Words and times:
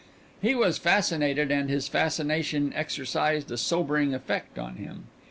He 0.41 0.55
was 0.55 0.79
fascinated 0.79 1.51
and 1.51 1.69
his 1.69 1.87
fascination 1.87 2.73
exercised 2.75 3.51
a 3.51 3.57
sobering 3.57 4.15
effect 4.15 4.57
on 4.57 4.77
him. 4.77 5.05